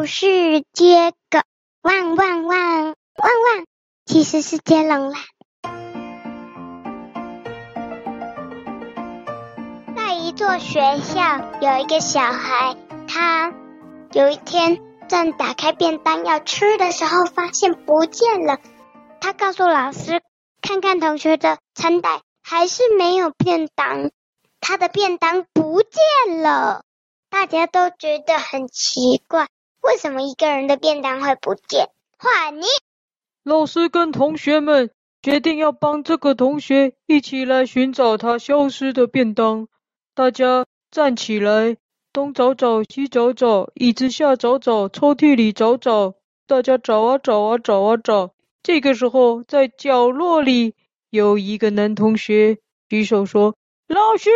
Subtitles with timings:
[0.00, 1.40] 不是接狗，
[1.82, 3.66] 汪汪汪汪汪，
[4.06, 5.18] 其实是接龙啦。
[9.94, 13.52] 在一座学校，有一个小孩，他
[14.12, 18.56] 有一天正打开便当要吃的时候，发现不见了。
[19.20, 20.22] 他告诉老师，
[20.62, 24.10] 看看同学的餐袋，还是没有便当，
[24.62, 26.84] 他的便当不见了。
[27.28, 29.46] 大家都觉得很奇怪，
[29.82, 31.88] 为什么一个人的便当会不见？
[32.18, 32.66] 换你。
[33.42, 34.90] 老师跟同学们
[35.22, 39.68] 决定要帮这个同学一起来寻找他消失的便当。
[40.14, 41.76] 大家站起来，
[42.12, 46.14] 东找找，西找找，椅子下找找，抽屉里找找，
[46.46, 48.34] 大家找啊找啊找啊找。
[48.62, 50.74] 这个时候，在角落里
[51.08, 52.58] 有一个男同学
[52.88, 53.56] 举手说
[53.88, 54.30] ：“老师，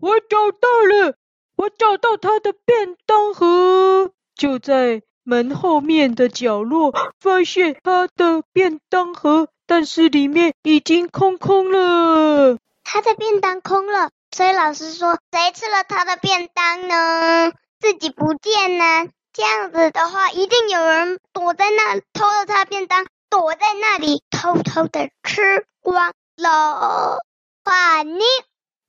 [0.00, 1.14] 我找到了。”
[1.58, 12.56] 我找到他的便当盒，就在门后面的角落，发现他的便当盒，但是里面已经空空了。
[12.84, 17.52] 他的便当空了，所以老师说，谁吃了他的便当呢？
[17.80, 19.08] 自己不见呢？
[19.32, 27.18] 这样子的话，一定有人躲在那偷了他便当，躲在那里偷偷的吃光了。
[27.64, 28.22] 换你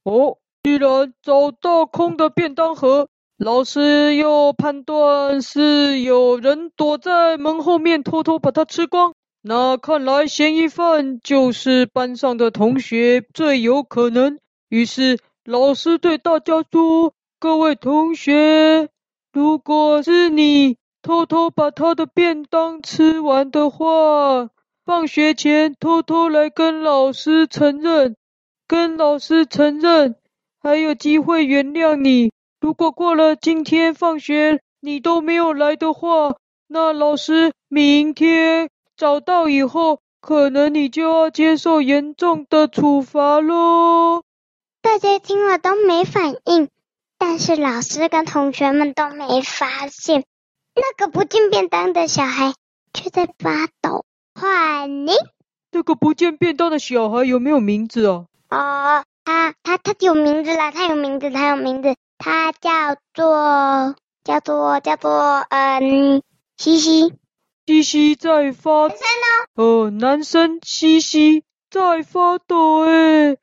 [0.03, 0.37] 哦。
[0.61, 3.07] 居然找到空的便当盒，
[3.39, 14.39] 老师又判断是有人躲在门后面偷偷把它吃光，那看来嫌疑犯就是班上的同学最有可能。
[14.67, 18.89] 于是老师对大家说：“各位同学，
[19.31, 24.49] 如果是你偷偷把他的便当吃完的话，
[24.85, 28.17] 放学前偷偷来跟老师承认，
[28.67, 30.15] 跟老师承认。”
[30.61, 32.33] 还有机会原谅你。
[32.61, 36.35] 如果过了今天放学你都没有来的话，
[36.67, 44.23] 那老师明天找到以后，可能你就要接受严重的处罚喽。
[44.81, 46.69] 大家听了都没反应，
[47.17, 50.25] 但是老师跟同学们都没发现，
[50.75, 52.53] 那个不见便当的小孩
[52.93, 54.03] 却在发抖。
[54.35, 55.13] 换你，
[55.71, 58.25] 这个不见便当的小孩有没有名字啊？
[58.49, 59.03] 哦。
[59.25, 66.21] 他他他有名字啦，他有名字，他有名字，他叫做叫做叫做嗯，
[66.57, 67.13] 西西，
[67.65, 69.63] 西西在发，男生呢？
[69.63, 73.37] 哦，男生西西在发抖诶，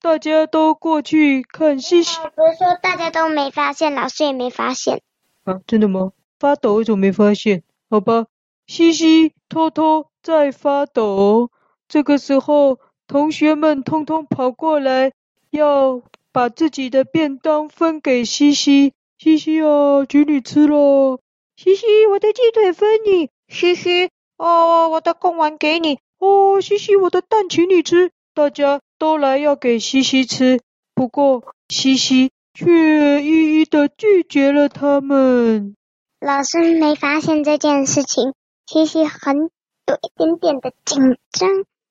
[0.00, 2.18] 大家都过去看西西。
[2.34, 5.02] 不是说大家都没发现，老师也没发现
[5.44, 5.60] 啊？
[5.66, 6.12] 真的吗？
[6.40, 7.62] 发抖为什么没发现？
[7.90, 8.24] 好吧，
[8.66, 11.50] 西西偷偷在发抖。
[11.86, 15.12] 这个时候，同学们通通跑过来。
[15.50, 16.00] 要
[16.32, 21.20] 把自己的便当分给西西，西西啊，请你吃咯。
[21.56, 23.28] 西西，我的鸡腿分你。
[23.48, 25.98] 西西，哦，我的贡丸给你。
[26.18, 28.10] 哦，西西，我的蛋请你吃。
[28.34, 30.60] 大家都来要给西西吃，
[30.94, 35.76] 不过西西却一一的拒绝了他们。
[36.18, 38.32] 老师没发现这件事情，
[38.66, 41.50] 西西很有一点点的紧张，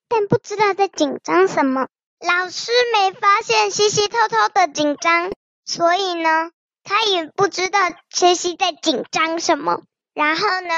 [0.09, 1.87] 但不知道在紧张什么。
[2.21, 5.31] 老师没发现西西偷偷的紧张，
[5.65, 6.51] 所以呢，
[6.83, 7.79] 他也不知道
[8.11, 9.81] 西西在紧张什么。
[10.13, 10.69] 然后呢，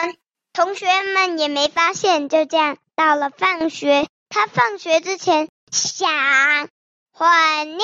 [0.53, 2.30] 同学们也没发现。
[2.30, 6.09] 就这样，到了放学，他放学之前想
[7.12, 7.82] 换你。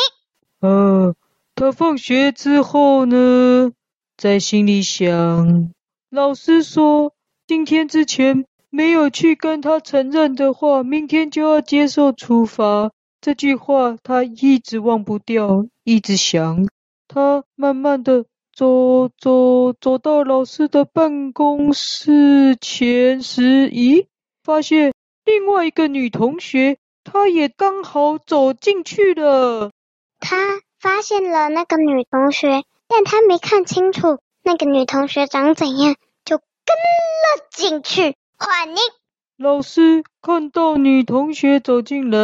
[0.62, 1.16] 呃，
[1.54, 3.72] 他放学之后呢，
[4.16, 5.74] 在心里想，
[6.10, 7.14] 老师说
[7.46, 12.92] 今天之前没有去跟他承认的话，明天就要接受处罚。
[13.22, 16.68] 这句话他一直忘不掉，一直想。
[17.08, 18.26] 他慢慢的
[18.56, 24.06] 走走走到老师的办公室前时，咦，
[24.44, 24.94] 发现
[25.26, 29.72] 另外一个女同学，她也刚好走进去了。
[30.20, 38.16] 他发现了那个女同学，但他没看清楚那个女同学长怎样，就跟了进去。
[38.38, 38.76] 欢迎。
[39.40, 42.20] 老师看到女同学走进来，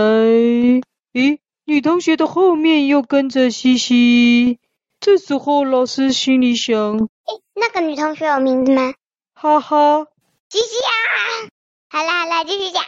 [1.13, 4.59] 咦，女同学的后面又跟着西西。
[4.99, 8.93] 这时候老师心里想：诶，那个女同学有名字吗？
[9.33, 10.07] 哈哈，
[10.49, 10.91] 西西啊！
[11.87, 12.83] 好啦好啦，继续讲。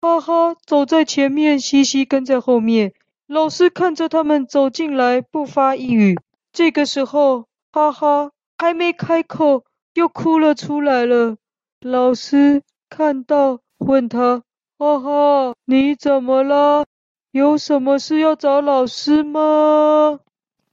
[0.00, 2.94] 哈哈，走在前面，西西跟在后面。
[3.28, 6.18] 老师看着他们走进来，不发一语。
[6.52, 9.62] 这个时候，哈哈还没开口，
[9.94, 11.36] 又哭了出来了。
[11.80, 13.60] 老师看到。
[13.78, 14.42] 问他，
[14.78, 16.84] 哈哈，你怎么了？
[17.30, 20.20] 有什么事要找老师吗？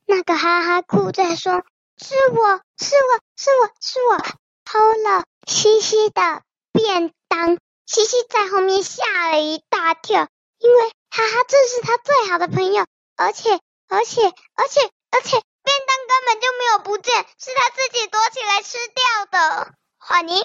[0.06, 1.64] 那个哈哈哭着说
[1.98, 4.18] ：“是我是我是我是我，
[4.64, 6.42] 偷了西西的
[6.72, 7.58] 便当。
[7.86, 10.28] 西西在后面吓了一大跳，
[10.60, 12.86] 因为哈哈，这是他最好的朋友，
[13.16, 14.82] 而且而且而且
[15.12, 19.74] 而且便当根本就没有不见，是他自己躲起来吃掉的。
[19.98, 20.44] 华宁，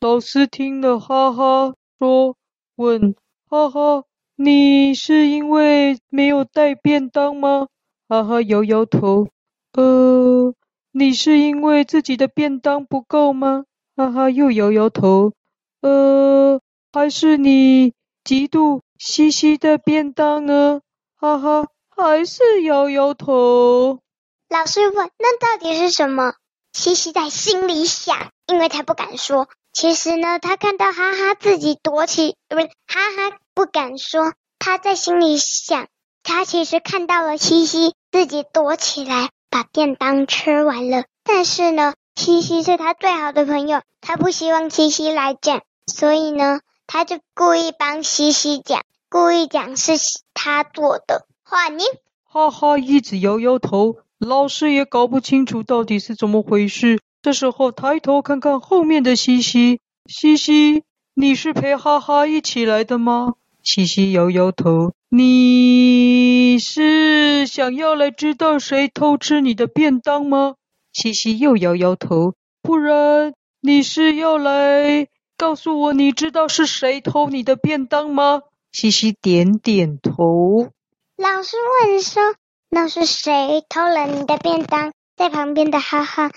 [0.00, 2.36] 老师听了哈哈说，
[2.76, 3.14] 问
[3.48, 4.04] 哈哈，
[4.36, 7.68] 你是因为没有带便当吗？
[8.08, 9.28] 哈哈摇摇头，
[9.72, 10.54] 呃，
[10.92, 13.64] 你是因为自己的便当不够吗？
[13.96, 15.32] 哈哈又摇摇头，
[15.80, 16.60] 呃。
[16.92, 17.92] 还是你
[18.24, 20.80] 嫉妒西西的便当呢？
[21.16, 24.00] 哈哈，还是摇摇头。
[24.48, 26.32] 老师问：“那到底是什么？”
[26.72, 29.48] 西西在心里想，因为他不敢说。
[29.76, 34.32] 其实呢，他看到哈哈自己躲起，不是哈哈不敢说。
[34.58, 35.88] 他在心里想，
[36.22, 41.04] 他其实看到了西西自己躲起来把便当吃完了。
[41.24, 46.60] 但是呢，西西是他最好的朋友，他不希望西西来讲，所以呢。
[46.86, 48.80] 他就故意帮西西讲，
[49.10, 49.92] 故意讲是
[50.32, 51.26] 他做的。
[51.42, 51.82] 话你
[52.22, 57.00] 哈哈一直摇摇头，老师也搞不清楚到底是怎么回事。
[57.26, 63.34] 这时候抬头看看后面的西西，西西，你是陪哈哈一起来的吗？
[63.64, 70.54] 西西摇摇头，你是想要来知道谁偷吃你的便当吗？
[70.92, 75.08] 西西又摇摇头，不然你是要来。
[75.36, 78.42] 告诉我，你知道是谁偷你的便当吗？
[78.70, 80.68] 西西点点头。
[81.16, 82.22] 老师问说
[82.70, 86.30] ：“那是谁偷了你的便当？”在旁边的哈哈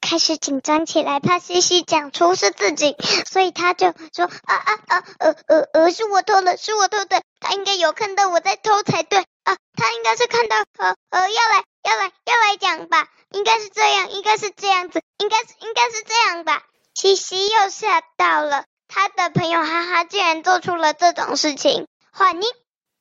[0.00, 2.96] 开始紧张起来，怕西西讲出是自己，
[3.30, 7.22] 所以他就说：“啊啊啊，呃呃呃，是我偷的，是我偷的。
[7.40, 16.62] 他应该有看到我在偷才对啊，他应该是看到呃呃要来要来要来讲吧，应该是这样，应该是这样子，应该是应该是这样吧。”
[16.94, 21.86] 西西又吓到了，他的朋友哈哈竟然做出了这种事情。
[22.10, 22.46] 华妮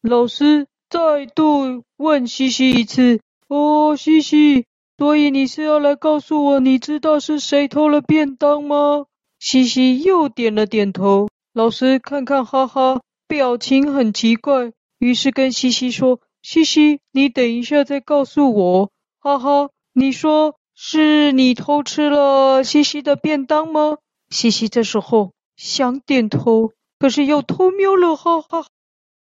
[0.01, 4.65] 老师再度问西西一次：“哦，西西，
[4.97, 9.05] 所以你是要来告诉我，你知道是谁偷了便当吗？”
[9.39, 11.29] 西西又点了点头。
[11.53, 20.55] 老师看看哈哈，表情很奇怪，于是跟西西说：“西西，你等一下再告诉我。”哈哈，你说。
[20.79, 23.97] 是你偷吃了西西的便当吗？
[24.29, 28.67] 西西这时候想点头，可是又偷瞄了哈哈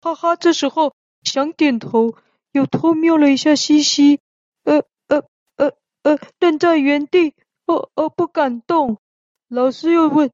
[0.01, 0.37] 哈哈。
[0.37, 2.15] 这时候想点头，
[2.53, 4.21] 又偷瞄了一下西西，
[4.63, 4.83] 呃
[6.03, 7.33] 呃呃呃，愣在原地，
[7.65, 8.97] 呃呃不敢动。
[9.47, 10.31] 老师又问：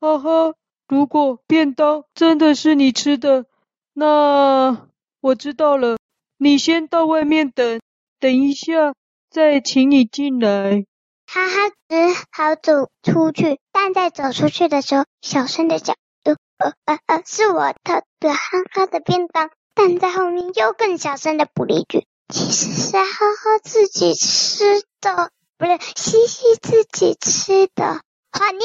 [0.00, 0.54] 哈哈，
[0.88, 3.46] 如果便当真的是你吃的，
[3.92, 4.88] 那
[5.20, 5.98] 我知道了，
[6.38, 7.80] 你先到外面等，
[8.18, 8.94] 等一下。
[9.30, 10.84] 再请你进来，
[11.28, 11.94] 哈哈，只
[12.32, 13.60] 好走出去。
[13.70, 15.94] 但在走出去的时候，小声的讲
[16.24, 18.38] ：“呃呃呃呃，是我偷的哈
[18.72, 28.60] 哈的便当。”但在后面又更小声的补了一句：“其实是哈哈自己吃的，不是西西自己吃的。”哈妮，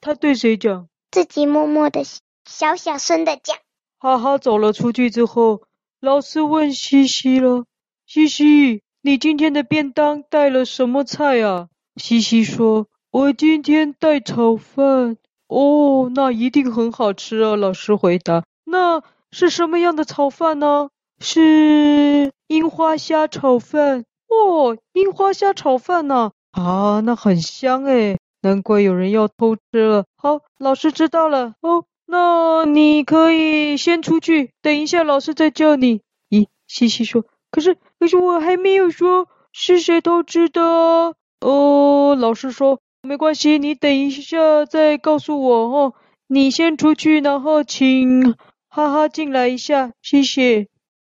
[0.00, 0.88] 他对谁讲？
[1.10, 2.02] 自己默默的
[2.44, 3.56] 小小声的讲。
[3.98, 5.62] 哈哈走了出去之后，
[6.00, 7.64] 老师问西西了
[8.06, 11.68] ：“西西。”你今天的便当带了什么菜啊？
[11.96, 15.16] 西西说：“我今天带炒饭。”
[15.46, 17.54] 哦，那一定很好吃啊！
[17.54, 20.88] 老师回答：“那是什么样的炒饭呢？”
[21.20, 24.04] 是樱花虾炒饭。
[24.28, 26.32] 哦，樱花虾炒饭呢？
[26.50, 30.04] 啊，那很香诶，难怪有人要偷吃了。
[30.16, 31.54] 好，老师知道了。
[31.60, 36.00] 哦，那你可以先出去，等一下老师再叫你。
[36.30, 37.24] 咦，西西说。
[37.50, 41.14] 可是，可是我还没有说是谁偷吃的。
[41.40, 45.94] 哦，老师说没关系，你等一下再告诉我哦。
[46.26, 48.34] 你先出去，然后请
[48.68, 50.66] 哈哈进来一下，谢谢。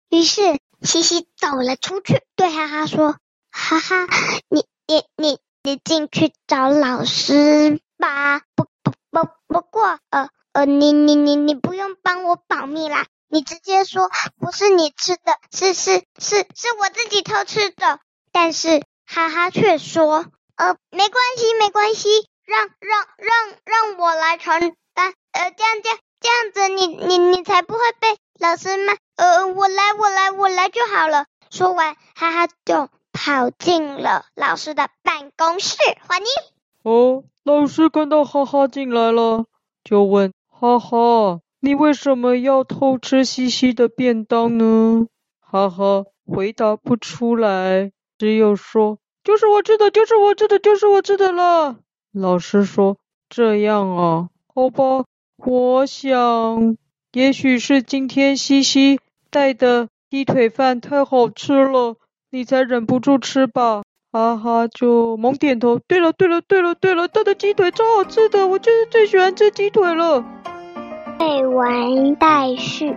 [0.10, 0.42] 于是
[0.86, 3.18] 西西走了出去，对哈哈说
[3.52, 4.08] ：“哈哈，
[4.50, 8.42] 你你你你进去找老师吧。
[8.56, 18.00] 不不不，不过呃呃，你你你你不用帮我保密啦。”你直接说不是你吃的，是是是是我自己偷吃的。
[18.32, 20.26] 但是哈哈却说，
[20.56, 22.08] 呃，没关系没关系，
[22.46, 25.14] 让让让让我来承担。
[25.34, 28.94] 呃，这样这样这样子你，你你你才不会被老师骂。
[29.16, 31.26] 呃，我来我来我来就好了。
[31.50, 35.78] 说完，哈哈就跑进了老师的办公室。
[36.08, 36.26] 华妮，
[36.84, 39.46] 哦，老师看到哈哈进来了，
[39.84, 41.40] 就问哈哈。
[41.62, 45.08] 你为什么要偷吃西西的便当呢？
[45.40, 51.78] 哈哈，回答不出来，只有说就是我吃的，就是我吃的，就是我吃的了。
[52.12, 52.98] 老师说，
[53.30, 55.06] 这样啊，好吧，
[55.38, 56.78] 我想，
[57.14, 59.00] 也许是今天西西
[59.36, 61.98] 带的鸡腿饭太好吃了，
[62.32, 63.84] 你才忍不住吃吧。
[64.10, 65.78] 哈哈，就猛点头。
[65.90, 70.24] 对了，对了，对了，对了，他的鸡腿超好吃的，我就是最喜欢吃鸡腿了。
[71.20, 72.96] 未完待续。